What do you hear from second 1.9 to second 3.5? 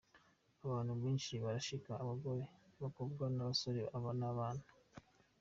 abagore, abakobwa n’